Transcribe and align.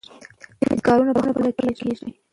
ځینې 0.61 0.77
کارونه 0.87 1.11
په 1.15 1.21
خپله 1.33 1.51
کېږي. 1.79 2.09